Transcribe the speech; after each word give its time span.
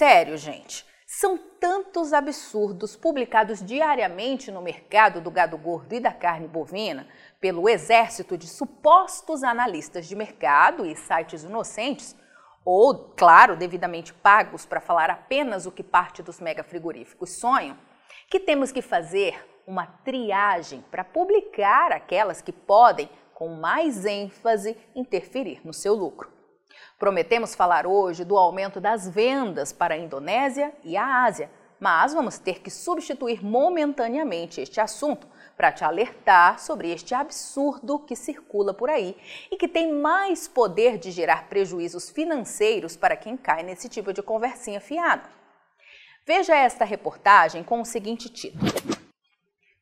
sério, 0.00 0.38
gente. 0.38 0.86
São 1.06 1.36
tantos 1.36 2.14
absurdos 2.14 2.96
publicados 2.96 3.62
diariamente 3.62 4.50
no 4.50 4.62
mercado 4.62 5.20
do 5.20 5.30
gado 5.30 5.58
gordo 5.58 5.92
e 5.92 6.00
da 6.00 6.10
carne 6.10 6.48
bovina 6.48 7.06
pelo 7.38 7.68
exército 7.68 8.38
de 8.38 8.48
supostos 8.48 9.42
analistas 9.44 10.06
de 10.06 10.16
mercado 10.16 10.86
e 10.86 10.96
sites 10.96 11.44
inocentes, 11.44 12.16
ou, 12.64 13.12
claro, 13.14 13.58
devidamente 13.58 14.14
pagos 14.14 14.64
para 14.64 14.80
falar 14.80 15.10
apenas 15.10 15.66
o 15.66 15.70
que 15.70 15.82
parte 15.82 16.22
dos 16.22 16.40
mega 16.40 16.64
frigoríficos 16.64 17.38
sonham, 17.38 17.76
que 18.26 18.40
temos 18.40 18.72
que 18.72 18.80
fazer 18.80 19.46
uma 19.66 19.86
triagem 19.86 20.82
para 20.90 21.04
publicar 21.04 21.92
aquelas 21.92 22.40
que 22.40 22.52
podem, 22.52 23.10
com 23.34 23.48
mais 23.48 24.06
ênfase, 24.06 24.78
interferir 24.94 25.60
no 25.62 25.74
seu 25.74 25.92
lucro. 25.92 26.39
Prometemos 27.00 27.54
falar 27.54 27.86
hoje 27.86 28.26
do 28.26 28.36
aumento 28.36 28.78
das 28.78 29.08
vendas 29.08 29.72
para 29.72 29.94
a 29.94 29.96
Indonésia 29.96 30.70
e 30.84 30.98
a 30.98 31.24
Ásia, 31.24 31.50
mas 31.80 32.12
vamos 32.12 32.38
ter 32.38 32.60
que 32.60 32.70
substituir 32.70 33.42
momentaneamente 33.42 34.60
este 34.60 34.82
assunto 34.82 35.26
para 35.56 35.72
te 35.72 35.82
alertar 35.82 36.60
sobre 36.60 36.92
este 36.92 37.14
absurdo 37.14 38.00
que 38.00 38.14
circula 38.14 38.74
por 38.74 38.90
aí 38.90 39.16
e 39.50 39.56
que 39.56 39.66
tem 39.66 39.90
mais 39.90 40.46
poder 40.46 40.98
de 40.98 41.10
gerar 41.10 41.48
prejuízos 41.48 42.10
financeiros 42.10 42.98
para 42.98 43.16
quem 43.16 43.34
cai 43.34 43.62
nesse 43.62 43.88
tipo 43.88 44.12
de 44.12 44.22
conversinha 44.22 44.78
fiada. 44.78 45.26
Veja 46.26 46.54
esta 46.54 46.84
reportagem 46.84 47.64
com 47.64 47.80
o 47.80 47.86
seguinte 47.86 48.28
título: 48.28 48.70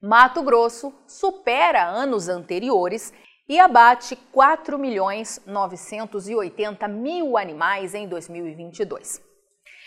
Mato 0.01 0.41
Grosso 0.45 0.95
supera 1.05 1.85
anos 1.85 2.29
anteriores 2.29 3.13
e 3.49 3.59
abate 3.59 4.15
4 4.15 4.79
milhões 4.79 5.41
980 5.47 6.87
mil 6.87 7.39
animais 7.39 7.95
em 7.95 8.07
2022. 8.07 9.23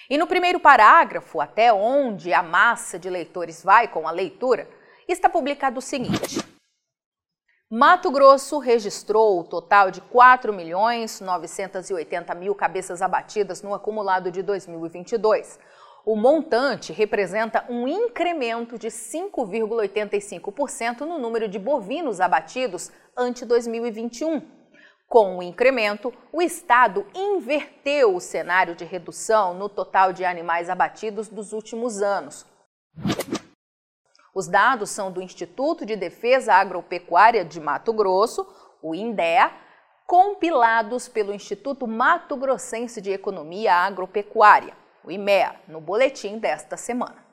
E 0.10 0.18
no 0.18 0.26
primeiro 0.26 0.60
parágrafo, 0.60 1.40
até 1.40 1.72
onde 1.72 2.34
a 2.34 2.42
massa 2.42 2.98
de 2.98 3.10
leitores 3.10 3.64
vai 3.64 3.88
com 3.88 4.08
a 4.08 4.12
leitura, 4.12 4.68
está 5.08 5.30
publicado 5.30 5.80
o 5.80 5.82
seguinte: 5.82 6.40
Mato 7.70 8.12
Grosso 8.12 8.58
registrou 8.58 9.40
o 9.40 9.44
total 9.44 9.92
de 9.92 10.02
4 10.02 10.52
milhões 10.52 11.22
980 11.22 12.34
mil 12.36 12.56
cabeças 12.56 13.02
abatidas 13.02 13.62
no 13.62 13.74
acumulado 13.74 14.32
de 14.32 14.42
2022 14.42 15.60
o 16.06 16.16
montante 16.16 16.92
representa 16.92 17.66
um 17.70 17.88
incremento 17.88 18.78
de 18.78 18.88
5,85% 18.88 21.02
no 21.02 21.20
número 21.20 21.48
de 21.48 21.60
bovinos 21.60 22.20
abatidos 22.20 22.92
ante 23.16 23.46
2021. 23.46 24.42
Com 25.08 25.38
o 25.38 25.44
incremento, 25.44 26.12
o 26.32 26.42
Estado 26.42 27.06
inverteu 27.14 28.16
o 28.16 28.22
cenário 28.22 28.74
de 28.76 28.84
redução 28.86 29.54
no 29.54 29.70
total 29.70 30.12
de 30.14 30.26
animais 30.26 30.70
abatidos 30.70 31.28
dos 31.28 31.54
últimos 31.54 32.02
anos. 32.02 32.46
Os 34.34 34.48
dados 34.48 34.90
são 34.90 35.12
do 35.12 35.22
Instituto 35.22 35.86
de 35.86 35.98
Defesa 35.98 36.54
Agropecuária 36.54 37.44
de 37.44 37.60
Mato 37.60 37.92
Grosso, 37.92 38.48
o 38.82 38.96
INDEA, 38.96 39.52
compilados 40.08 41.10
pelo 41.10 41.34
Instituto 41.34 41.86
Mato 41.86 42.38
Grossense 42.38 43.02
de 43.02 43.12
Economia 43.12 43.76
Agropecuária 43.76 44.81
o 45.04 45.12
IMEA, 45.12 45.56
no 45.68 45.82
boletim 45.82 46.38
desta 46.38 46.78
semana. 46.78 47.32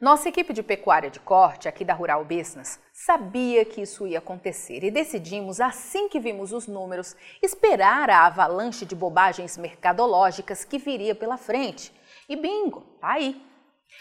Nossa 0.00 0.30
equipe 0.30 0.54
de 0.54 0.62
pecuária 0.62 1.10
de 1.10 1.20
corte 1.20 1.68
aqui 1.68 1.84
da 1.84 1.92
Rural 1.92 2.24
Business 2.24 2.80
sabia 2.90 3.66
que 3.66 3.82
isso 3.82 4.06
ia 4.06 4.18
acontecer 4.18 4.82
e 4.82 4.90
decidimos, 4.90 5.60
assim 5.60 6.08
que 6.08 6.18
vimos 6.18 6.52
os 6.52 6.66
números, 6.66 7.14
esperar 7.42 8.08
a 8.08 8.24
avalanche 8.24 8.86
de 8.86 8.94
bobagens 8.94 9.58
mercadológicas 9.58 10.64
que 10.64 10.78
viria 10.78 11.14
pela 11.14 11.36
frente. 11.36 11.92
E 12.28 12.34
bingo, 12.34 12.80
tá 13.00 13.12
aí. 13.12 13.49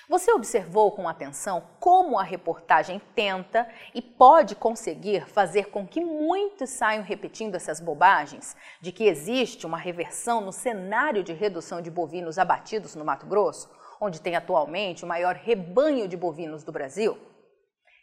Você 0.09 0.31
observou 0.31 0.92
com 0.92 1.08
atenção 1.08 1.62
como 1.80 2.18
a 2.18 2.24
reportagem 2.24 3.00
tenta 3.14 3.70
e 3.94 4.02
pode 4.02 4.56
conseguir 4.56 5.28
fazer 5.28 5.66
com 5.66 5.86
que 5.86 6.03
muitos 6.03 6.72
saiam 6.72 7.03
repetindo 7.03 7.53
essas 7.53 7.80
bobagens 7.80 8.58
de 8.81 8.92
que 8.92 9.03
existe 9.03 9.68
uma 9.68 9.78
reversão 9.78 10.42
no 10.42 10.52
cenário 10.52 11.24
de 11.24 11.31
redução 11.31 11.80
de 11.80 11.92
bovinos 11.92 12.40
abatidos 12.40 12.96
no 12.96 13.06
Mato 13.06 13.28
Grosso, 13.28 13.69
onde 14.02 14.19
tem 14.19 14.36
atualmente 14.36 15.06
o 15.06 15.08
maior 15.08 15.36
rebanho 15.36 16.08
de 16.08 16.18
bovinos 16.18 16.64
do 16.64 16.72
Brasil? 16.72 17.16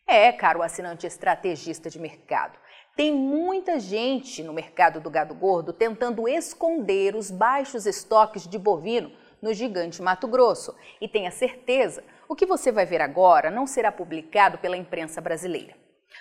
É, 0.06 0.30
caro 0.30 0.62
assinante 0.62 1.08
estrategista 1.08 1.90
de 1.90 1.98
mercado, 1.98 2.56
tem 2.96 3.12
muita 3.12 3.80
gente 3.80 4.44
no 4.44 4.52
mercado 4.52 5.00
do 5.00 5.10
gado 5.10 5.34
gordo 5.34 5.72
tentando 5.72 6.28
esconder 6.28 7.16
os 7.16 7.32
baixos 7.32 7.84
estoques 7.84 8.46
de 8.46 8.58
bovino 8.58 9.10
no 9.40 9.52
gigante 9.54 10.02
Mato 10.02 10.26
Grosso. 10.26 10.74
E 11.00 11.08
tenha 11.08 11.30
certeza, 11.30 12.02
o 12.28 12.34
que 12.34 12.46
você 12.46 12.72
vai 12.72 12.86
ver 12.86 13.00
agora 13.00 13.50
não 13.50 13.66
será 13.66 13.92
publicado 13.92 14.58
pela 14.58 14.76
imprensa 14.76 15.20
brasileira. 15.20 15.74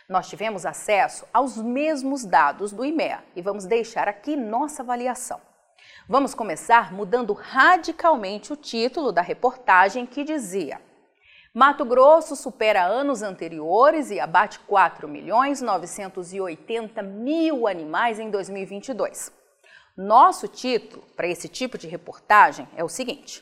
Nós 0.07 0.29
tivemos 0.29 0.65
acesso 0.65 1.25
aos 1.33 1.57
mesmos 1.57 2.25
dados 2.25 2.71
do 2.71 2.85
IMEA 2.85 3.23
e 3.35 3.41
vamos 3.41 3.65
deixar 3.65 4.07
aqui 4.07 4.35
nossa 4.35 4.81
avaliação. 4.81 5.41
Vamos 6.07 6.35
começar 6.35 6.93
mudando 6.93 7.33
radicalmente 7.33 8.53
o 8.53 8.55
título 8.55 9.11
da 9.11 9.21
reportagem 9.21 10.05
que 10.05 10.23
dizia: 10.23 10.79
Mato 11.53 11.85
Grosso 11.85 12.35
supera 12.35 12.83
anos 12.83 13.23
anteriores 13.23 14.11
e 14.11 14.19
abate 14.19 14.59
4 14.59 15.07
milhões 15.07 15.61
980 15.61 17.01
mil 17.01 17.67
animais 17.67 18.19
em 18.19 18.29
2022. 18.29 19.44
Nosso 19.97 20.49
título 20.49 21.03
para 21.15 21.25
esse 21.25 21.47
tipo 21.47 21.77
de 21.77 21.87
reportagem 21.87 22.67
é 22.75 22.83
o 22.83 22.89
seguinte: 22.89 23.41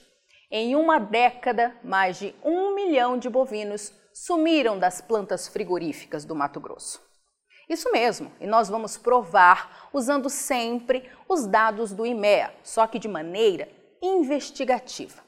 em 0.51 0.75
uma 0.75 0.99
década, 0.99 1.75
mais 1.83 2.19
de 2.19 2.35
um 2.43 2.75
milhão 2.75 3.17
de 3.17 3.27
bovinos 3.27 3.91
sumiram 4.13 4.77
das 4.77 5.01
plantas 5.01 5.47
frigoríficas 5.47 6.25
do 6.25 6.35
Mato 6.35 6.59
Grosso. 6.59 7.01
Isso 7.67 7.91
mesmo, 7.91 8.31
e 8.39 8.45
nós 8.45 8.69
vamos 8.69 8.97
provar 8.97 9.89
usando 9.91 10.29
sempre 10.29 11.09
os 11.27 11.47
dados 11.47 11.91
do 11.91 12.05
IMEA, 12.05 12.53
só 12.61 12.85
que 12.85 12.99
de 12.99 13.07
maneira 13.07 13.67
investigativa. 13.99 15.23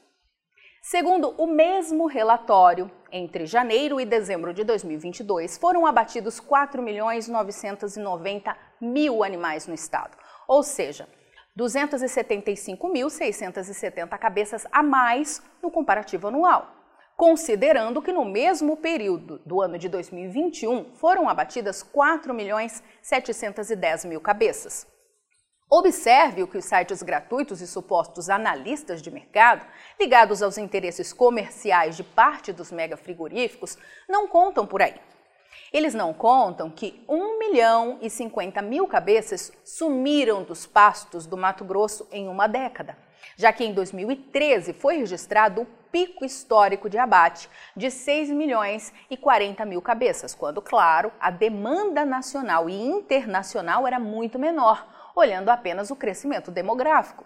Segundo 0.80 1.30
o 1.30 1.48
mesmo 1.48 2.06
relatório, 2.06 2.88
entre 3.10 3.46
janeiro 3.46 3.98
e 3.98 4.04
dezembro 4.04 4.54
de 4.54 4.62
2022 4.62 5.58
foram 5.58 5.84
abatidos 5.84 6.38
4 6.38 6.80
milhões 6.80 7.26
990 7.26 8.56
mil 8.80 9.24
animais 9.24 9.66
no 9.66 9.74
estado, 9.74 10.16
ou 10.46 10.62
seja, 10.62 11.08
275.670 11.56 14.18
cabeças 14.18 14.66
a 14.70 14.82
mais 14.82 15.42
no 15.62 15.70
comparativo 15.70 16.28
anual, 16.28 16.70
considerando 17.16 18.02
que 18.02 18.12
no 18.12 18.24
mesmo 18.24 18.76
período 18.76 19.40
do 19.46 19.62
ano 19.62 19.78
de 19.78 19.88
2021 19.88 20.96
foram 20.96 21.28
abatidas 21.28 21.82
4 21.82 22.34
milhões 22.34 22.82
710 23.02 24.04
mil 24.04 24.20
cabeças. 24.20 24.86
Observe 25.68 26.44
o 26.44 26.46
que 26.46 26.58
os 26.58 26.64
sites 26.64 27.02
gratuitos 27.02 27.60
e 27.60 27.66
supostos 27.66 28.30
analistas 28.30 29.02
de 29.02 29.10
mercado, 29.10 29.66
ligados 29.98 30.40
aos 30.40 30.58
interesses 30.58 31.12
comerciais 31.12 31.96
de 31.96 32.04
parte 32.04 32.52
dos 32.52 32.70
mega 32.70 32.96
frigoríficos, 32.96 33.76
não 34.08 34.28
contam 34.28 34.64
por 34.64 34.80
aí. 34.80 34.94
Eles 35.72 35.94
não 35.94 36.12
contam 36.12 36.70
que 36.70 37.02
1 37.08 37.38
milhão 37.38 37.98
e 38.00 38.08
50 38.08 38.62
mil 38.62 38.86
cabeças 38.86 39.52
sumiram 39.64 40.42
dos 40.42 40.66
pastos 40.66 41.26
do 41.26 41.36
Mato 41.36 41.64
Grosso 41.64 42.06
em 42.12 42.28
uma 42.28 42.46
década, 42.46 42.96
já 43.36 43.52
que 43.52 43.64
em 43.64 43.72
2013 43.72 44.72
foi 44.72 44.98
registrado 44.98 45.62
o 45.62 45.66
pico 45.90 46.24
histórico 46.24 46.88
de 46.88 46.98
abate 46.98 47.48
de 47.74 47.90
6 47.90 48.30
milhões 48.30 48.92
e 49.10 49.16
40 49.16 49.64
mil 49.64 49.82
cabeças, 49.82 50.34
quando, 50.34 50.60
claro, 50.62 51.10
a 51.18 51.30
demanda 51.30 52.04
nacional 52.04 52.68
e 52.68 52.74
internacional 52.74 53.86
era 53.86 53.98
muito 53.98 54.38
menor, 54.38 54.86
olhando 55.14 55.48
apenas 55.48 55.90
o 55.90 55.96
crescimento 55.96 56.50
demográfico. 56.50 57.24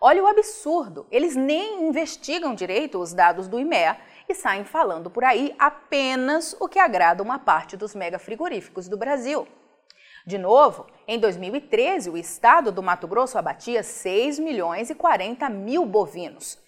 Olha 0.00 0.22
o 0.22 0.26
absurdo, 0.26 1.06
eles 1.10 1.36
nem 1.36 1.84
investigam 1.86 2.54
direito 2.54 2.98
os 2.98 3.12
dados 3.12 3.46
do 3.46 3.58
IMEA 3.58 3.96
e 4.32 4.34
saem 4.34 4.64
falando 4.64 5.10
por 5.10 5.24
aí 5.24 5.54
apenas 5.58 6.56
o 6.58 6.66
que 6.66 6.78
agrada 6.78 7.22
uma 7.22 7.38
parte 7.38 7.76
dos 7.76 7.94
mega 7.94 8.18
frigoríficos 8.18 8.88
do 8.88 8.96
Brasil. 8.96 9.46
De 10.26 10.38
novo, 10.38 10.86
em 11.06 11.18
2013, 11.18 12.08
o 12.08 12.16
estado 12.16 12.72
do 12.72 12.82
Mato 12.82 13.06
Grosso 13.06 13.36
abatia 13.36 13.82
6 13.82 14.38
milhões 14.38 14.88
e 14.88 14.94
40 14.94 15.48
mil 15.50 15.84
bovinos. 15.84 16.58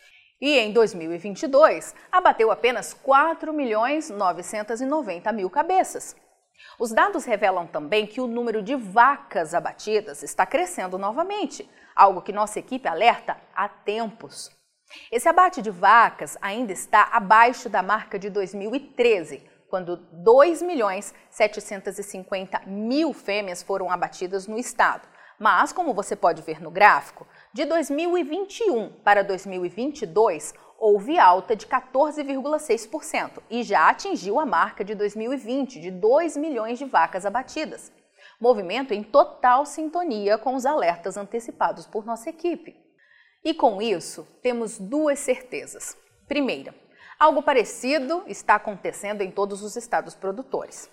E 0.41 0.59
em 0.59 0.73
2022, 0.73 1.95
abateu 2.13 2.51
apenas 2.51 2.93
4 2.93 3.53
milhões 3.53 4.11
990 4.11 5.33
mil 5.33 5.49
cabeças. 5.49 6.15
Os 6.79 6.93
dados 6.93 7.25
revelam 7.25 7.67
também 7.67 8.07
que 8.07 8.21
o 8.21 8.27
número 8.27 8.63
de 8.63 8.75
vacas 8.75 9.55
abatidas 9.55 10.23
está 10.23 10.45
crescendo 10.45 10.99
novamente, 10.99 11.69
algo 11.95 12.21
que 12.21 12.33
nossa 12.33 12.59
equipe 12.59 12.89
alerta 12.89 13.37
há 13.55 13.69
tempos. 13.69 14.51
Esse 15.11 15.29
abate 15.29 15.63
de 15.63 15.71
vacas 15.71 16.37
ainda 16.41 16.73
está 16.73 17.09
abaixo 17.13 17.69
da 17.69 17.83
marca 17.83 18.19
de 18.19 18.31
2013, 18.31 19.43
quando 19.69 19.97
2 19.97 20.63
milhões 20.63 21.15
750 21.31 22.63
mil 22.67 23.13
fêmeas 23.13 23.63
foram 23.63 23.91
abatidas 23.91 24.47
no 24.47 24.59
estado. 24.59 25.09
Mas, 25.39 25.73
como 25.73 25.93
você 25.93 26.15
pode 26.15 26.43
ver 26.43 26.63
no 26.63 26.71
gráfico, 26.71 27.27
de 27.53 27.65
2021 27.65 28.93
para 29.03 29.23
2022 29.23 30.55
houve 30.79 31.19
alta 31.19 31.57
de 31.57 31.67
14,6% 31.67 33.43
e 33.51 33.63
já 33.63 33.89
atingiu 33.89 34.39
a 34.39 34.47
marca 34.47 34.85
de 34.85 34.95
2020 34.95 35.81
de 35.81 35.91
2 35.91 36.37
milhões 36.37 36.79
de 36.79 36.85
vacas 36.85 37.25
abatidas. 37.25 37.91
Movimento 38.41 38.93
em 38.93 39.03
total 39.03 39.65
sintonia 39.65 40.37
com 40.37 40.55
os 40.55 40.67
alertas 40.67 41.17
antecipados 41.17 41.87
por 41.87 42.05
nossa 42.05 42.29
equipe. 42.31 42.77
E 43.45 43.53
com 43.53 43.83
isso, 43.83 44.27
temos 44.41 44.79
duas 44.79 45.19
certezas. 45.19 45.95
Primeira, 46.27 46.75
algo 47.19 47.43
parecido 47.43 48.25
está 48.27 48.55
acontecendo 48.55 49.21
em 49.21 49.31
todos 49.31 49.63
os 49.63 49.77
estados 49.77 50.15
produtores. 50.15 50.91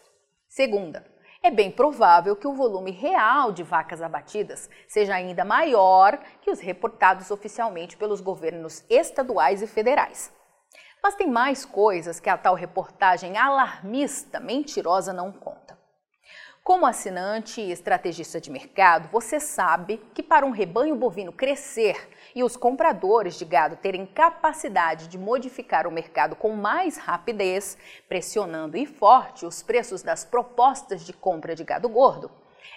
Segunda, 0.49 1.05
é 1.41 1.49
bem 1.49 1.71
provável 1.71 2.35
que 2.35 2.45
o 2.45 2.53
volume 2.53 2.91
real 2.91 3.53
de 3.53 3.63
vacas 3.63 4.01
abatidas 4.01 4.69
seja 4.85 5.15
ainda 5.15 5.45
maior 5.45 6.19
que 6.41 6.51
os 6.51 6.59
reportados 6.59 7.31
oficialmente 7.31 7.95
pelos 7.95 8.19
governos 8.19 8.83
estaduais 8.89 9.61
e 9.61 9.67
federais. 9.67 10.29
Mas 11.01 11.15
tem 11.15 11.27
mais 11.27 11.63
coisas 11.63 12.19
que 12.19 12.29
a 12.29 12.37
tal 12.37 12.53
reportagem 12.53 13.37
alarmista, 13.37 14.41
mentirosa, 14.41 15.13
não 15.13 15.31
conta. 15.31 15.60
Como 16.63 16.85
assinante 16.85 17.59
e 17.59 17.71
estrategista 17.71 18.39
de 18.39 18.51
mercado, 18.51 19.09
você 19.11 19.39
sabe 19.39 19.99
que 20.13 20.21
para 20.21 20.45
um 20.45 20.51
rebanho 20.51 20.95
bovino 20.95 21.33
crescer 21.33 22.07
e 22.35 22.43
os 22.43 22.55
compradores 22.55 23.33
de 23.33 23.45
gado 23.45 23.75
terem 23.77 24.05
capacidade 24.05 25.07
de 25.07 25.17
modificar 25.17 25.87
o 25.87 25.91
mercado 25.91 26.35
com 26.35 26.55
mais 26.55 26.97
rapidez, 26.97 27.75
pressionando 28.07 28.77
e 28.77 28.85
forte 28.85 29.43
os 29.43 29.63
preços 29.63 30.03
das 30.03 30.23
propostas 30.23 31.03
de 31.03 31.13
compra 31.13 31.55
de 31.55 31.63
gado 31.63 31.89
gordo, 31.89 32.29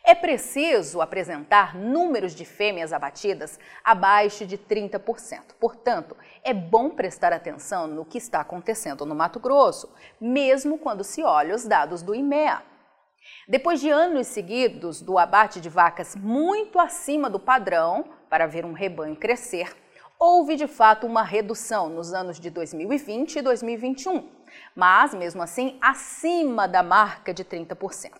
é 0.02 0.14
preciso 0.14 1.00
apresentar 1.00 1.74
números 1.74 2.34
de 2.34 2.44
fêmeas 2.44 2.92
abatidas 2.92 3.58
abaixo 3.82 4.46
de 4.46 4.56
30%. 4.56 5.54
Portanto, 5.60 6.16
é 6.42 6.54
bom 6.54 6.90
prestar 6.90 7.32
atenção 7.32 7.86
no 7.86 8.04
que 8.04 8.18
está 8.18 8.40
acontecendo 8.40 9.04
no 9.04 9.14
Mato 9.14 9.38
Grosso, 9.38 9.90
mesmo 10.20 10.78
quando 10.78 11.04
se 11.04 11.22
olha 11.22 11.54
os 11.54 11.64
dados 11.64 12.02
do 12.02 12.14
IMEA. 12.14 12.73
Depois 13.48 13.80
de 13.80 13.90
anos 13.90 14.26
seguidos 14.26 15.00
do 15.00 15.18
abate 15.18 15.60
de 15.60 15.68
vacas 15.68 16.16
muito 16.16 16.78
acima 16.78 17.28
do 17.28 17.38
padrão 17.38 18.04
para 18.28 18.46
ver 18.46 18.64
um 18.64 18.72
rebanho 18.72 19.16
crescer, 19.16 19.74
houve 20.18 20.56
de 20.56 20.66
fato 20.66 21.06
uma 21.06 21.22
redução 21.22 21.88
nos 21.88 22.14
anos 22.14 22.40
de 22.40 22.48
2020 22.50 23.36
e 23.36 23.42
2021, 23.42 24.28
mas 24.74 25.14
mesmo 25.14 25.42
assim 25.42 25.78
acima 25.80 26.66
da 26.66 26.82
marca 26.82 27.34
de 27.34 27.44
30%. 27.44 28.12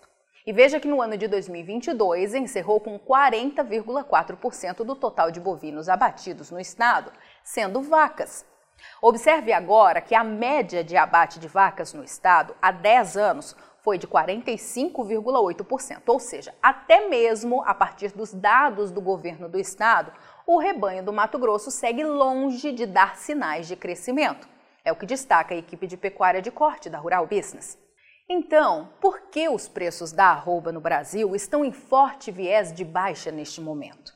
E 0.45 0.53
veja 0.53 0.79
que 0.79 0.87
no 0.87 1.01
ano 1.01 1.17
de 1.17 1.27
2022 1.27 2.35
encerrou 2.35 2.79
com 2.79 2.99
40,4% 2.99 4.83
do 4.83 4.95
total 4.95 5.31
de 5.31 5.39
bovinos 5.39 5.89
abatidos 5.89 6.51
no 6.51 6.59
estado, 6.59 7.11
sendo 7.43 7.81
vacas. 7.81 8.45
Observe 9.01 9.51
agora 9.51 10.01
que 10.01 10.13
a 10.13 10.23
média 10.23 10.83
de 10.83 10.95
abate 10.95 11.39
de 11.39 11.47
vacas 11.47 11.93
no 11.93 12.03
estado 12.03 12.55
há 12.61 12.71
10 12.71 13.17
anos 13.17 13.55
foi 13.85 13.97
de 13.99 14.07
45,8%, 14.07 16.01
ou 16.07 16.19
seja, 16.19 16.55
até 16.59 17.07
mesmo 17.07 17.61
a 17.63 17.73
partir 17.75 18.11
dos 18.13 18.33
dados 18.33 18.89
do 18.89 18.99
governo 18.99 19.47
do 19.47 19.59
estado, 19.59 20.11
o 20.47 20.57
rebanho 20.57 21.05
do 21.05 21.13
Mato 21.13 21.37
Grosso 21.37 21.69
segue 21.69 22.03
longe 22.03 22.71
de 22.71 22.87
dar 22.87 23.15
sinais 23.15 23.67
de 23.67 23.75
crescimento. 23.75 24.49
É 24.83 24.91
o 24.91 24.95
que 24.95 25.05
destaca 25.05 25.53
a 25.53 25.57
equipe 25.57 25.85
de 25.85 25.95
pecuária 25.97 26.41
de 26.41 26.49
corte 26.49 26.89
da 26.89 26.97
Rural 26.97 27.27
Business. 27.27 27.77
Então, 28.27 28.89
por 28.99 29.29
que 29.29 29.47
os 29.47 29.67
preços 29.67 30.11
da 30.11 30.31
arroba 30.31 30.71
no 30.71 30.81
Brasil 30.81 31.35
estão 31.35 31.63
em 31.63 31.71
forte 31.71 32.31
viés 32.31 32.73
de 32.73 32.83
baixa 32.83 33.31
neste 33.31 33.61
momento? 33.61 34.15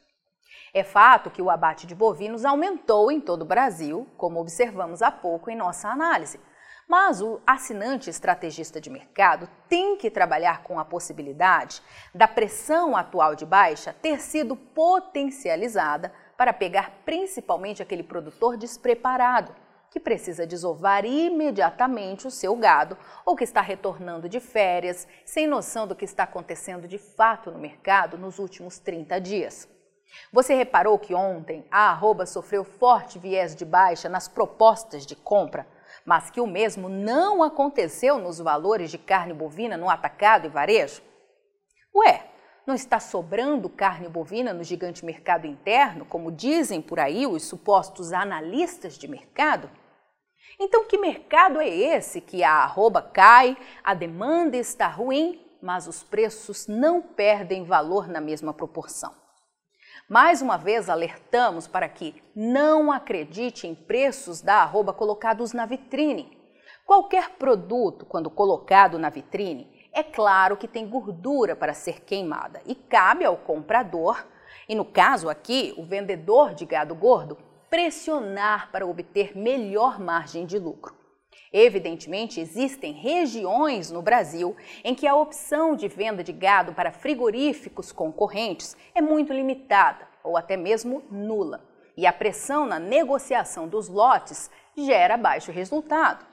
É 0.74 0.83
fato 0.83 1.30
que 1.30 1.44
o 1.44 1.50
abate 1.50 1.86
de 1.86 1.94
bovinos 1.94 2.44
aumentou 2.44 3.12
em 3.12 3.21
todo 3.21 3.44
o 3.44 3.45
Brasil, 3.45 4.07
como 4.18 4.39
observamos 4.39 5.04
há 5.04 5.12
pouco 5.12 5.51
em 5.51 5.56
nossa 5.56 5.89
análise, 5.89 6.39
mas 6.89 7.21
o 7.21 7.39
assinante 7.45 8.09
estrategista 8.09 8.81
de 8.81 8.89
mercado 8.89 9.47
tem 9.69 9.95
que 9.95 10.09
trabalhar 10.09 10.63
com 10.63 10.80
a 10.80 10.83
possibilidade 10.83 11.83
da 12.15 12.27
pressão 12.27 12.97
atual 12.97 13.36
de 13.36 13.45
baixa 13.45 13.95
ter 14.01 14.19
sido 14.19 14.56
potencializada 14.56 16.12
para 16.36 16.51
pegar 16.51 16.91
principalmente 17.06 17.83
aquele 17.83 18.01
produtor 18.01 18.57
despreparado 18.57 19.53
que 19.91 20.00
precisa 20.00 20.47
desovar 20.47 21.06
imediatamente 21.06 22.25
o 22.25 22.31
seu 22.31 22.56
gado 22.56 22.97
ou 23.24 23.35
que 23.35 23.44
está 23.44 23.62
retornando 23.62 24.27
de 24.27 24.39
férias, 24.39 25.07
sem 25.24 25.45
noção 25.45 25.85
do 25.85 25.95
que 25.95 26.06
está 26.06 26.24
acontecendo 26.24 26.88
de 26.88 26.97
fato 26.97 27.51
no 27.51 27.59
mercado 27.59 28.18
nos 28.18 28.39
últimos 28.39 28.80
30 28.80 29.21
dias. 29.21 29.69
Você 30.33 30.56
reparou 30.56 30.97
que 30.97 31.13
ontem 31.13 31.68
a 31.69 31.92
arroba 31.92 32.25
sofreu 32.25 32.63
forte 32.63 33.19
viés 33.19 33.56
de 33.56 33.63
baixa 33.63 34.09
nas 34.09 34.27
propostas 34.27 35.06
de 35.06 35.15
compra? 35.15 35.68
Mas 36.09 36.31
que 36.31 36.41
o 36.41 36.47
mesmo 36.47 36.89
não 36.89 37.44
aconteceu 37.44 38.17
nos 38.17 38.39
valores 38.39 38.89
de 38.89 38.97
carne 38.97 39.31
bovina 39.31 39.77
no 39.77 39.88
atacado 39.88 40.47
e 40.47 40.50
varejo? 40.50 41.03
Ué, 41.95 42.25
não 42.65 42.73
está 42.73 43.00
sobrando 43.00 43.69
carne 43.69 44.09
bovina 44.09 44.51
no 44.51 44.63
gigante 44.63 45.06
mercado 45.06 45.45
interno, 45.45 46.03
como 46.06 46.31
dizem 46.31 46.81
por 46.81 47.00
aí 47.00 47.27
os 47.27 47.44
supostos 47.44 48.11
analistas 48.11 48.97
de 48.97 49.07
mercado? 49.07 49.69
Então, 50.59 50.83
que 50.85 50.97
mercado 50.97 51.61
é 51.61 51.69
esse 51.69 52.19
que 52.19 52.44
a 52.44 52.53
arroba 52.53 53.03
cai, 53.03 53.56
a 53.83 53.94
demanda 53.94 54.57
está 54.57 54.88
ruim, 54.88 55.39
mas 55.61 55.85
os 55.85 56.01
preços 56.01 56.65
não 56.65 57.03
perdem 57.03 57.63
valor 57.63 58.07
na 58.07 58.19
mesma 58.19 58.51
proporção? 58.51 59.13
Mais 60.09 60.41
uma 60.41 60.57
vez 60.57 60.89
alertamos 60.89 61.67
para 61.67 61.88
que 61.88 62.15
não 62.35 62.91
acredite 62.91 63.67
em 63.67 63.75
preços 63.75 64.41
da 64.41 64.56
arroba 64.56 64.91
colocados 64.91 65.53
na 65.53 65.67
vitrine. 65.67 66.35
Qualquer 66.83 67.35
produto, 67.38 68.07
quando 68.07 68.27
colocado 68.27 68.97
na 68.97 69.11
vitrine, 69.11 69.69
é 69.94 70.01
claro 70.01 70.57
que 70.57 70.67
tem 70.67 70.89
gordura 70.89 71.56
para 71.56 71.75
ser 71.75 72.01
queimada 72.01 72.59
e 72.65 72.73
cabe 72.73 73.23
ao 73.23 73.38
comprador, 73.38 74.25
e 74.67 74.73
no 74.73 74.83
caso 74.83 75.29
aqui, 75.29 75.75
o 75.77 75.85
vendedor 75.85 76.56
de 76.56 76.66
gado 76.66 76.95
gordo, 76.95 77.37
pressionar 77.69 78.71
para 78.71 78.87
obter 78.87 79.37
melhor 79.37 79.99
margem 79.99 80.44
de 80.44 80.57
lucro. 80.57 80.98
Evidentemente, 81.51 82.39
existem 82.39 82.94
regiões 82.94 83.89
no 83.89 84.01
Brasil 84.01 84.56
em 84.83 84.94
que 84.94 85.07
a 85.07 85.15
opção 85.15 85.75
de 85.75 85.87
venda 85.87 86.23
de 86.23 86.31
gado 86.31 86.73
para 86.73 86.91
frigoríficos 86.91 87.91
concorrentes 87.91 88.77
é 88.94 89.01
muito 89.01 89.33
limitada 89.33 90.07
ou 90.23 90.37
até 90.37 90.56
mesmo 90.56 91.03
nula, 91.09 91.65
e 91.97 92.06
a 92.06 92.13
pressão 92.13 92.65
na 92.65 92.77
negociação 92.77 93.68
dos 93.68 93.87
lotes 93.87 94.51
gera 94.77 95.18
baixo 95.18 95.51
resultado. 95.51 96.25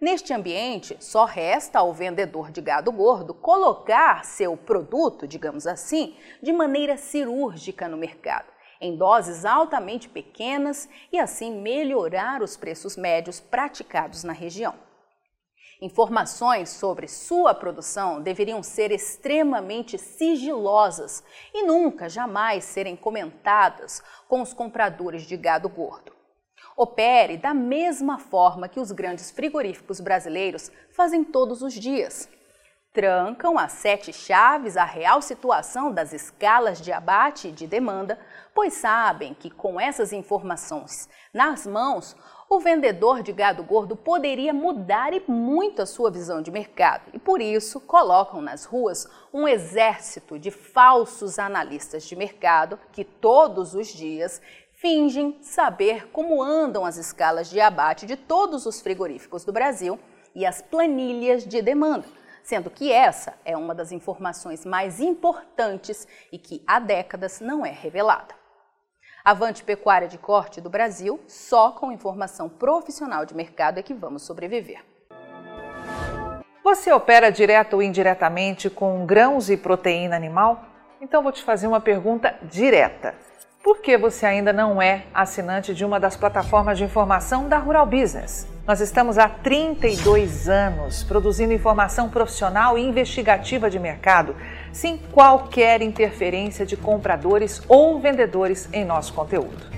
Neste 0.00 0.32
ambiente, 0.32 0.96
só 0.98 1.24
resta 1.24 1.78
ao 1.78 1.92
vendedor 1.92 2.50
de 2.50 2.60
gado 2.60 2.90
gordo 2.90 3.34
colocar 3.34 4.24
seu 4.24 4.56
produto, 4.56 5.26
digamos 5.26 5.66
assim, 5.66 6.16
de 6.42 6.52
maneira 6.52 6.96
cirúrgica 6.96 7.86
no 7.88 7.96
mercado 7.96 8.53
em 8.84 8.94
doses 8.96 9.46
altamente 9.46 10.10
pequenas 10.10 10.86
e 11.10 11.18
assim 11.18 11.50
melhorar 11.58 12.42
os 12.42 12.54
preços 12.54 12.98
médios 12.98 13.40
praticados 13.40 14.22
na 14.22 14.32
região. 14.34 14.74
Informações 15.80 16.68
sobre 16.68 17.08
sua 17.08 17.54
produção 17.54 18.20
deveriam 18.20 18.62
ser 18.62 18.92
extremamente 18.92 19.96
sigilosas 19.96 21.24
e 21.54 21.62
nunca, 21.64 22.10
jamais 22.10 22.64
serem 22.64 22.94
comentadas 22.94 24.02
com 24.28 24.42
os 24.42 24.52
compradores 24.52 25.22
de 25.22 25.36
gado 25.38 25.68
gordo. 25.68 26.12
Opere 26.76 27.38
da 27.38 27.54
mesma 27.54 28.18
forma 28.18 28.68
que 28.68 28.80
os 28.80 28.92
grandes 28.92 29.30
frigoríficos 29.30 29.98
brasileiros 29.98 30.70
fazem 30.90 31.24
todos 31.24 31.62
os 31.62 31.72
dias 31.72 32.28
trancam 32.94 33.58
as 33.58 33.72
sete 33.72 34.12
chaves 34.12 34.76
a 34.76 34.84
real 34.84 35.20
situação 35.20 35.90
das 35.90 36.12
escalas 36.12 36.80
de 36.80 36.92
abate 36.92 37.48
e 37.48 37.52
de 37.52 37.66
demanda, 37.66 38.16
pois 38.54 38.74
sabem 38.74 39.34
que 39.34 39.50
com 39.50 39.80
essas 39.80 40.12
informações 40.12 41.08
nas 41.32 41.66
mãos, 41.66 42.16
o 42.48 42.60
vendedor 42.60 43.20
de 43.20 43.32
gado 43.32 43.64
gordo 43.64 43.96
poderia 43.96 44.54
mudar 44.54 45.12
e 45.12 45.20
muito 45.26 45.82
a 45.82 45.86
sua 45.86 46.08
visão 46.08 46.40
de 46.40 46.52
mercado 46.52 47.10
e 47.12 47.18
por 47.18 47.40
isso 47.40 47.80
colocam 47.80 48.40
nas 48.40 48.64
ruas 48.64 49.08
um 49.32 49.48
exército 49.48 50.38
de 50.38 50.52
falsos 50.52 51.36
analistas 51.36 52.04
de 52.04 52.14
mercado 52.14 52.78
que 52.92 53.02
todos 53.02 53.74
os 53.74 53.88
dias 53.88 54.40
fingem 54.72 55.36
saber 55.42 56.08
como 56.12 56.40
andam 56.40 56.84
as 56.84 56.96
escalas 56.96 57.50
de 57.50 57.60
abate 57.60 58.06
de 58.06 58.14
todos 58.14 58.66
os 58.66 58.80
frigoríficos 58.80 59.44
do 59.44 59.52
Brasil 59.52 59.98
e 60.32 60.46
as 60.46 60.62
planilhas 60.62 61.44
de 61.44 61.60
demanda 61.60 62.04
sendo 62.44 62.70
que 62.70 62.92
essa 62.92 63.34
é 63.44 63.56
uma 63.56 63.74
das 63.74 63.90
informações 63.90 64.64
mais 64.64 65.00
importantes 65.00 66.06
e 66.30 66.38
que 66.38 66.62
há 66.66 66.78
décadas 66.78 67.40
não 67.40 67.66
é 67.66 67.70
revelada. 67.70 68.34
Avante 69.24 69.64
Pecuária 69.64 70.06
de 70.06 70.18
Corte 70.18 70.60
do 70.60 70.68
Brasil, 70.68 71.18
só 71.26 71.72
com 71.72 71.90
informação 71.90 72.46
profissional 72.46 73.24
de 73.24 73.34
mercado 73.34 73.78
é 73.78 73.82
que 73.82 73.94
vamos 73.94 74.22
sobreviver. 74.22 74.84
Você 76.62 76.92
opera 76.92 77.32
direto 77.32 77.74
ou 77.74 77.82
indiretamente 77.82 78.68
com 78.68 79.06
grãos 79.06 79.48
e 79.48 79.56
proteína 79.56 80.14
animal? 80.14 80.64
Então 81.00 81.22
vou 81.22 81.32
te 81.32 81.42
fazer 81.42 81.66
uma 81.66 81.80
pergunta 81.80 82.38
direta. 82.42 83.14
Por 83.64 83.78
que 83.78 83.96
você 83.96 84.26
ainda 84.26 84.52
não 84.52 84.80
é 84.80 85.04
assinante 85.14 85.74
de 85.74 85.86
uma 85.86 85.98
das 85.98 86.14
plataformas 86.14 86.76
de 86.76 86.84
informação 86.84 87.48
da 87.48 87.56
Rural 87.56 87.86
Business? 87.86 88.46
Nós 88.66 88.78
estamos 88.78 89.16
há 89.16 89.26
32 89.26 90.50
anos 90.50 91.02
produzindo 91.02 91.50
informação 91.50 92.10
profissional 92.10 92.76
e 92.76 92.82
investigativa 92.82 93.70
de 93.70 93.78
mercado, 93.78 94.36
sem 94.70 94.98
qualquer 94.98 95.80
interferência 95.80 96.66
de 96.66 96.76
compradores 96.76 97.62
ou 97.66 97.98
vendedores 97.98 98.68
em 98.70 98.84
nosso 98.84 99.14
conteúdo. 99.14 99.72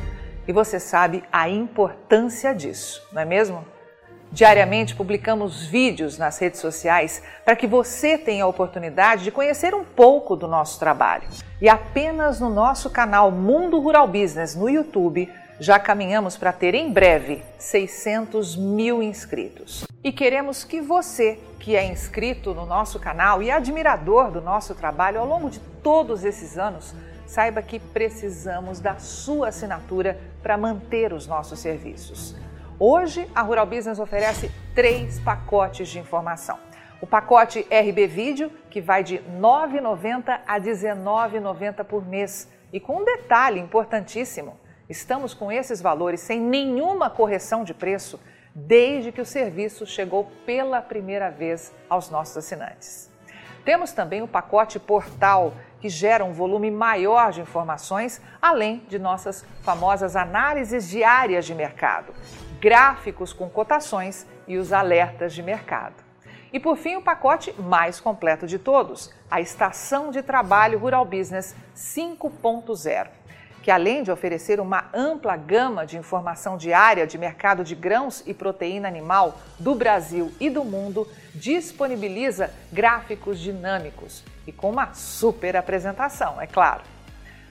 E 0.49 0.53
você 0.53 0.81
sabe 0.81 1.23
a 1.31 1.49
importância 1.49 2.53
disso, 2.53 3.07
não 3.13 3.23
é 3.23 3.25
mesmo? 3.25 3.65
Diariamente 4.37 4.95
publicamos 4.95 5.65
vídeos 5.65 6.19
nas 6.19 6.39
redes 6.39 6.61
sociais 6.61 7.23
para 7.43 7.57
que 7.57 7.67
você 7.67 8.19
tenha 8.19 8.45
a 8.45 8.47
oportunidade 8.47 9.25
de 9.25 9.31
conhecer 9.31 9.75
um 9.75 9.83
pouco 9.83 10.37
do 10.37 10.47
nosso 10.47 10.79
trabalho. 10.79 11.27
E 11.59 11.71
apenas 11.71 12.39
no 12.39 12.51
nosso 12.51 12.91
canal 12.91 13.31
Mundo 13.31 13.81
Rural 13.81 14.07
Business 14.07 14.55
no 14.55 14.69
YouTube 14.69 15.33
já 15.59 15.79
caminhamos 15.79 16.37
para 16.37 16.53
ter 16.53 16.75
em 16.75 16.93
breve 16.93 17.43
600 17.59 18.57
mil 18.57 19.03
inscritos. 19.03 19.87
E 20.05 20.13
queremos 20.13 20.65
que 20.65 20.83
você, 20.83 21.41
que 21.59 21.75
é 21.75 21.87
inscrito 21.87 22.53
no 22.53 22.67
nosso 22.67 23.01
canal 23.01 23.43
e 23.43 23.51
admirador 23.51 24.31
do 24.31 24.43
nosso 24.43 24.75
trabalho 24.75 25.19
ao 25.19 25.27
longo 25.27 25.49
de 25.49 25.61
todos 25.83 26.27
esses 26.27 26.59
anos, 26.59 26.95
saiba 27.27 27.63
que 27.63 27.81
precisamos 27.81 28.81
da 28.81 28.99
sua 28.99 29.49
assinatura 29.49 30.21
para 30.43 30.59
manter 30.59 31.15
os 31.15 31.27
nossos 31.27 31.59
serviços. 31.59 32.37
Hoje, 32.79 33.27
a 33.35 33.41
Rural 33.41 33.65
Business 33.65 33.99
oferece 33.99 34.51
três 34.75 35.19
pacotes 35.19 35.89
de 35.89 35.99
informação. 35.99 36.59
O 37.01 37.07
pacote 37.07 37.67
RB 37.71 38.07
Vídeo, 38.07 38.53
que 38.69 38.83
vai 38.83 39.03
de 39.03 39.17
R$ 39.17 39.23
9,90 39.41 40.41
a 40.47 40.55
R$ 40.55 40.61
19,90 40.61 41.85
por 41.85 42.07
mês. 42.07 42.53
E 42.71 42.79
com 42.79 42.99
um 42.99 43.05
detalhe 43.05 43.59
importantíssimo: 43.59 44.61
estamos 44.91 45.33
com 45.33 45.51
esses 45.51 45.81
valores 45.81 46.21
sem 46.21 46.39
nenhuma 46.39 47.09
correção 47.09 47.65
de 47.65 47.73
preço 47.73 48.21
desde 48.55 49.11
que 49.11 49.23
o 49.23 49.27
serviço 49.27 49.87
chegou 49.87 50.31
pela 50.45 50.83
primeira 50.83 51.31
vez 51.31 51.73
aos 51.89 52.11
nossos 52.11 52.37
assinantes. 52.37 53.11
Temos 53.65 53.93
também 53.93 54.21
o 54.21 54.29
pacote 54.29 54.79
Portal, 54.79 55.55
que 55.81 55.89
gera 55.89 56.25
um 56.27 56.33
volume 56.33 56.71
maior 56.71 57.33
de 57.33 57.41
informações, 57.41 58.21
além 58.41 58.85
de 58.87 58.99
nossas 58.99 59.47
famosas 59.63 60.15
análises 60.15 60.91
diárias 60.91 61.47
de 61.47 61.55
mercado 61.55 62.13
gráficos 62.67 63.33
com 63.33 63.49
cotações 63.49 64.27
e 64.49 64.59
os 64.59 64.73
alertas 64.73 65.33
de 65.33 65.41
mercado. 65.41 65.95
E 66.53 66.59
por 66.59 66.77
fim, 66.77 66.97
o 66.97 67.01
pacote 67.01 67.55
mais 67.61 68.01
completo 68.01 68.45
de 68.45 68.59
todos, 68.59 69.15
a 69.31 69.41
Estação 69.41 70.11
de 70.11 70.21
Trabalho 70.21 70.77
Rural 70.77 71.05
Business 71.05 71.55
5.0, 71.77 73.07
que 73.63 73.71
além 73.71 74.03
de 74.03 74.11
oferecer 74.11 74.59
uma 74.59 74.87
ampla 74.93 75.37
gama 75.37 75.87
de 75.87 75.97
informação 75.97 76.57
diária 76.57 77.07
de 77.07 77.17
mercado 77.17 77.63
de 77.63 77.77
grãos 77.77 78.25
e 78.27 78.35
proteína 78.35 78.89
animal 78.89 79.39
do 79.61 79.73
Brasil 79.73 80.33
e 80.41 80.51
do 80.51 80.65
mundo, 80.65 81.09
disponibiliza 81.37 82.53
gráficos 82.73 83.39
dinâmicos 83.39 84.25
e 84.45 84.51
com 84.51 84.71
uma 84.71 84.93
super 84.93 85.57
apresentação, 85.57 86.41
é 86.41 86.49
claro. 86.49 86.96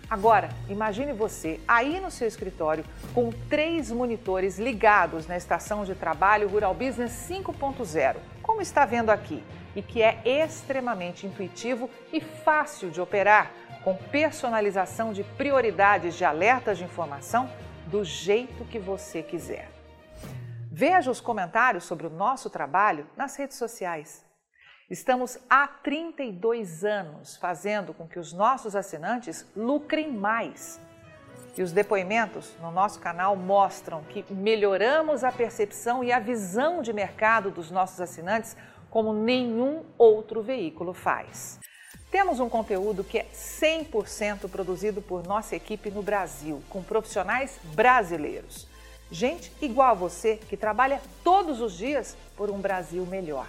Agora, 0.10 0.50
imagine 0.70 1.14
você 1.14 1.60
aí 1.68 2.00
no 2.00 2.12
seu 2.12 2.28
escritório 2.28 2.86
com 3.14 3.32
três 3.50 3.92
monitores 3.92 4.60
ligados 4.60 5.26
na 5.26 5.36
estação 5.36 5.84
de 5.84 5.96
trabalho 5.96 6.48
Rural 6.48 6.76
Business 6.76 7.12
5.0, 7.28 8.18
como 8.42 8.62
está 8.62 8.86
vendo 8.86 9.10
aqui, 9.10 9.44
e 9.76 9.82
que 9.82 10.04
é 10.04 10.22
extremamente 10.24 11.26
intuitivo 11.26 11.90
e 12.14 12.22
fácil 12.22 12.92
de 12.92 13.02
operar, 13.02 13.52
com 13.84 13.96
personalização 13.96 15.14
de 15.14 15.24
prioridades 15.24 16.16
de 16.16 16.26
alertas 16.26 16.78
de 16.78 16.84
informação 16.84 17.50
do 17.88 18.04
jeito 18.04 18.66
que 18.66 18.80
você 18.80 19.22
quiser. 19.22 19.70
Veja 20.72 21.12
os 21.12 21.22
comentários 21.22 21.84
sobre 21.84 22.08
o 22.08 22.10
nosso 22.10 22.50
trabalho 22.50 23.08
nas 23.16 23.36
redes 23.36 23.58
sociais. 23.58 24.25
Estamos 24.88 25.40
há 25.50 25.68
32 25.68 26.86
anos 26.86 27.38
fazendo 27.38 27.92
com 27.92 28.08
que 28.08 28.20
os 28.20 28.32
nossos 28.32 28.76
assinantes 28.76 29.44
lucrem 29.56 30.12
mais. 30.12 30.80
E 31.58 31.64
os 31.64 31.72
depoimentos 31.72 32.54
no 32.62 32.70
nosso 32.70 33.00
canal 33.00 33.36
mostram 33.36 34.04
que 34.04 34.24
melhoramos 34.32 35.24
a 35.24 35.32
percepção 35.32 36.04
e 36.04 36.12
a 36.12 36.20
visão 36.20 36.84
de 36.84 36.94
mercado 36.94 37.50
dos 37.50 37.72
nossos 37.72 38.00
assinantes 38.00 38.56
como 38.92 39.12
nenhum 39.12 39.84
outro 39.98 40.44
veículo 40.44 40.94
faz. 40.94 41.60
Temos 42.12 42.40
um 42.40 42.48
conteúdo 42.48 43.04
que 43.04 43.18
é 43.18 43.26
100% 43.34 44.48
produzido 44.52 45.02
por 45.02 45.26
nossa 45.26 45.56
equipe 45.56 45.90
no 45.90 46.04
Brasil, 46.04 46.62
com 46.70 46.84
profissionais 46.84 47.60
brasileiros. 47.74 48.68
Gente 49.10 49.52
igual 49.64 49.90
a 49.90 49.94
você 49.96 50.38
que 50.48 50.56
trabalha 50.56 51.02
todos 51.24 51.60
os 51.60 51.74
dias 51.76 52.16
por 52.38 52.52
um 52.52 52.60
Brasil 52.60 53.04
melhor. 53.08 53.48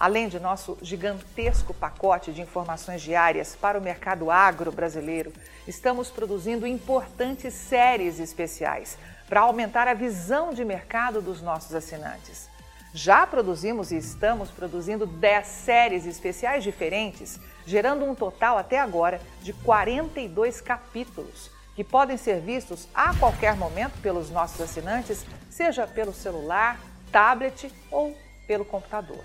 Além 0.00 0.28
de 0.28 0.40
nosso 0.40 0.78
gigantesco 0.80 1.74
pacote 1.74 2.32
de 2.32 2.40
informações 2.40 3.02
diárias 3.02 3.54
para 3.54 3.78
o 3.78 3.82
mercado 3.82 4.30
agro 4.30 4.72
brasileiro, 4.72 5.30
estamos 5.68 6.08
produzindo 6.08 6.66
importantes 6.66 7.52
séries 7.52 8.18
especiais 8.18 8.96
para 9.28 9.42
aumentar 9.42 9.86
a 9.86 9.92
visão 9.92 10.54
de 10.54 10.64
mercado 10.64 11.20
dos 11.20 11.42
nossos 11.42 11.74
assinantes. 11.74 12.48
Já 12.94 13.26
produzimos 13.26 13.92
e 13.92 13.98
estamos 13.98 14.50
produzindo 14.50 15.04
10 15.04 15.46
séries 15.46 16.06
especiais 16.06 16.64
diferentes, 16.64 17.38
gerando 17.66 18.06
um 18.06 18.14
total 18.14 18.56
até 18.56 18.80
agora 18.80 19.20
de 19.42 19.52
42 19.52 20.62
capítulos, 20.62 21.50
que 21.76 21.84
podem 21.84 22.16
ser 22.16 22.40
vistos 22.40 22.88
a 22.94 23.14
qualquer 23.16 23.54
momento 23.54 24.00
pelos 24.00 24.30
nossos 24.30 24.62
assinantes, 24.62 25.26
seja 25.50 25.86
pelo 25.86 26.14
celular, 26.14 26.80
tablet 27.12 27.70
ou 27.90 28.16
pelo 28.46 28.64
computador. 28.64 29.22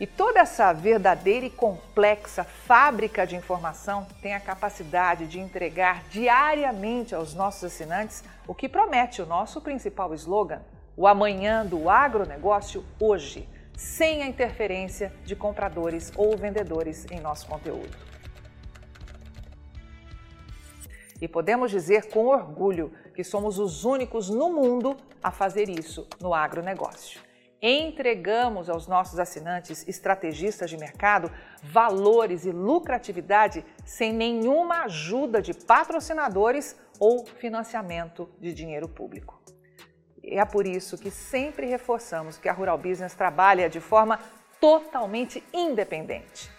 E 0.00 0.06
toda 0.06 0.40
essa 0.40 0.72
verdadeira 0.72 1.44
e 1.44 1.50
complexa 1.50 2.42
fábrica 2.42 3.26
de 3.26 3.36
informação 3.36 4.06
tem 4.22 4.32
a 4.32 4.40
capacidade 4.40 5.26
de 5.26 5.38
entregar 5.38 6.04
diariamente 6.08 7.14
aos 7.14 7.34
nossos 7.34 7.64
assinantes 7.64 8.24
o 8.48 8.54
que 8.54 8.66
promete 8.66 9.20
o 9.20 9.26
nosso 9.26 9.60
principal 9.60 10.14
slogan: 10.14 10.62
o 10.96 11.06
amanhã 11.06 11.66
do 11.66 11.90
agronegócio 11.90 12.82
hoje, 12.98 13.46
sem 13.76 14.22
a 14.22 14.26
interferência 14.26 15.12
de 15.22 15.36
compradores 15.36 16.10
ou 16.16 16.34
vendedores 16.34 17.04
em 17.10 17.20
nosso 17.20 17.46
conteúdo. 17.46 17.94
E 21.20 21.28
podemos 21.28 21.70
dizer 21.70 22.08
com 22.08 22.24
orgulho 22.28 22.90
que 23.14 23.22
somos 23.22 23.58
os 23.58 23.84
únicos 23.84 24.30
no 24.30 24.50
mundo 24.50 24.96
a 25.22 25.30
fazer 25.30 25.68
isso 25.68 26.08
no 26.18 26.32
agronegócio 26.32 27.20
entregamos 27.62 28.70
aos 28.70 28.86
nossos 28.86 29.18
assinantes 29.18 29.86
estrategistas 29.86 30.70
de 30.70 30.78
mercado 30.78 31.30
valores 31.62 32.44
e 32.44 32.50
lucratividade 32.50 33.64
sem 33.84 34.12
nenhuma 34.12 34.84
ajuda 34.84 35.42
de 35.42 35.52
patrocinadores 35.52 36.78
ou 36.98 37.26
financiamento 37.26 38.30
de 38.40 38.54
dinheiro 38.54 38.88
público. 38.88 39.40
É 40.22 40.44
por 40.44 40.66
isso 40.66 40.98
que 40.98 41.10
sempre 41.10 41.66
reforçamos 41.66 42.38
que 42.38 42.48
a 42.48 42.52
Rural 42.52 42.78
Business 42.78 43.14
trabalha 43.14 43.68
de 43.68 43.80
forma 43.80 44.18
totalmente 44.60 45.42
independente. 45.52 46.50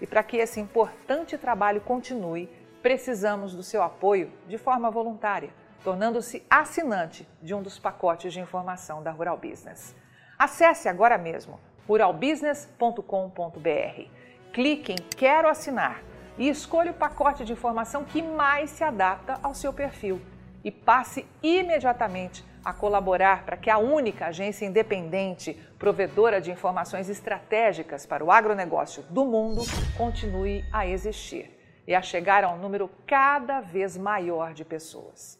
E 0.00 0.06
para 0.06 0.22
que 0.22 0.38
esse 0.38 0.58
importante 0.58 1.38
trabalho 1.38 1.80
continue, 1.80 2.48
precisamos 2.82 3.54
do 3.54 3.62
seu 3.62 3.82
apoio 3.82 4.32
de 4.48 4.58
forma 4.58 4.90
voluntária, 4.90 5.50
tornando-se 5.82 6.44
assinante 6.48 7.28
de 7.40 7.54
um 7.54 7.62
dos 7.62 7.78
pacotes 7.78 8.32
de 8.32 8.40
informação 8.40 9.02
da 9.02 9.10
Rural 9.10 9.36
Business. 9.36 9.94
Acesse 10.38 10.88
agora 10.88 11.16
mesmo 11.16 11.60
ruralbusiness.com.br. 11.86 14.08
Clique 14.52 14.92
em 14.92 14.96
Quero 14.96 15.48
assinar 15.48 16.02
e 16.38 16.48
escolha 16.48 16.90
o 16.90 16.94
pacote 16.94 17.44
de 17.44 17.52
informação 17.52 18.04
que 18.04 18.22
mais 18.22 18.70
se 18.70 18.82
adapta 18.82 19.38
ao 19.42 19.54
seu 19.54 19.72
perfil 19.72 20.20
e 20.64 20.70
passe 20.70 21.26
imediatamente 21.42 22.44
a 22.64 22.72
colaborar 22.72 23.44
para 23.44 23.56
que 23.56 23.68
a 23.68 23.76
única 23.76 24.26
agência 24.26 24.64
independente 24.64 25.52
provedora 25.78 26.40
de 26.40 26.50
informações 26.50 27.10
estratégicas 27.10 28.06
para 28.06 28.24
o 28.24 28.32
agronegócio 28.32 29.02
do 29.10 29.24
mundo 29.24 29.62
continue 29.96 30.64
a 30.72 30.86
existir 30.86 31.50
e 31.86 31.94
a 31.94 32.00
chegar 32.00 32.42
a 32.42 32.48
um 32.48 32.56
número 32.56 32.90
cada 33.06 33.60
vez 33.60 33.98
maior 33.98 34.54
de 34.54 34.64
pessoas. 34.64 35.38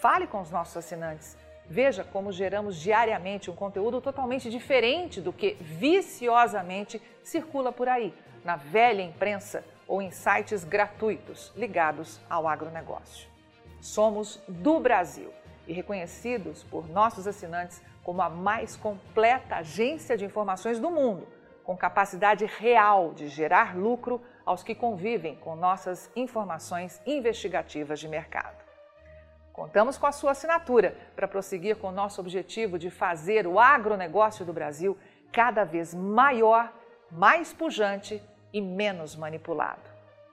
Fale 0.00 0.26
com 0.26 0.40
os 0.40 0.50
nossos 0.50 0.76
assinantes 0.76 1.36
Veja 1.72 2.02
como 2.02 2.32
geramos 2.32 2.74
diariamente 2.74 3.48
um 3.48 3.54
conteúdo 3.54 4.00
totalmente 4.00 4.50
diferente 4.50 5.20
do 5.20 5.32
que 5.32 5.56
viciosamente 5.60 7.00
circula 7.22 7.70
por 7.70 7.88
aí, 7.88 8.12
na 8.44 8.56
velha 8.56 9.02
imprensa 9.02 9.64
ou 9.86 10.02
em 10.02 10.10
sites 10.10 10.64
gratuitos 10.64 11.52
ligados 11.54 12.20
ao 12.28 12.48
agronegócio. 12.48 13.28
Somos 13.80 14.42
do 14.48 14.80
Brasil 14.80 15.32
e 15.64 15.72
reconhecidos 15.72 16.64
por 16.64 16.90
nossos 16.90 17.28
assinantes 17.28 17.80
como 18.02 18.20
a 18.20 18.28
mais 18.28 18.74
completa 18.74 19.58
agência 19.58 20.16
de 20.16 20.24
informações 20.24 20.80
do 20.80 20.90
mundo, 20.90 21.28
com 21.62 21.76
capacidade 21.76 22.46
real 22.46 23.14
de 23.14 23.28
gerar 23.28 23.76
lucro 23.76 24.20
aos 24.44 24.64
que 24.64 24.74
convivem 24.74 25.36
com 25.36 25.54
nossas 25.54 26.10
informações 26.16 27.00
investigativas 27.06 28.00
de 28.00 28.08
mercado. 28.08 28.59
Contamos 29.60 29.98
com 29.98 30.06
a 30.06 30.12
sua 30.12 30.30
assinatura 30.30 30.96
para 31.14 31.28
prosseguir 31.28 31.76
com 31.76 31.88
o 31.88 31.92
nosso 31.92 32.18
objetivo 32.18 32.78
de 32.78 32.88
fazer 32.88 33.46
o 33.46 33.60
agronegócio 33.60 34.42
do 34.42 34.54
Brasil 34.54 34.96
cada 35.30 35.64
vez 35.64 35.92
maior, 35.92 36.72
mais 37.10 37.52
pujante 37.52 38.22
e 38.54 38.60
menos 38.62 39.14
manipulado. 39.14 39.82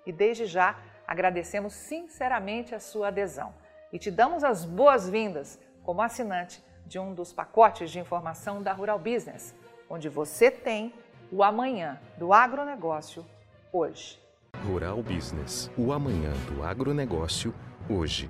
E 0.06 0.14
desde 0.14 0.46
já 0.46 0.78
agradecemos 1.06 1.74
sinceramente 1.74 2.74
a 2.74 2.80
sua 2.80 3.10
adesão 3.10 3.54
e 3.92 4.00
te 4.00 4.10
damos 4.10 4.46
as 4.46 4.64
boas-vindas 4.64 5.60
como 5.84 6.02
assinante 6.02 6.64
de 6.86 6.98
um 6.98 7.14
dos 7.14 7.34
pacotes 7.34 7.92
de 7.92 8.00
informação 8.00 8.64
da 8.64 8.72
Rural 8.72 8.98
Business, 8.98 9.54
onde 9.90 10.08
você 10.08 10.50
tem 10.50 10.94
o 11.30 11.44
amanhã 11.44 12.00
do 12.18 12.32
agronegócio 12.32 13.26
hoje. 13.74 14.18
Rural 14.66 15.04
Business, 15.04 15.70
o 15.78 15.92
amanhã 15.92 16.32
do 16.50 16.64
agronegócio 16.64 17.54
hoje. 17.90 18.30